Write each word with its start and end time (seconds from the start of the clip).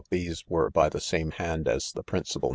these 0.09 0.43
were 0.49 0.71
^by 0.71 0.89
the' 0.89 0.99
same* 0.99 1.29
hand 1.29 1.67
as 1.67 1.91
the 1.91 2.01
principal 2.01 2.49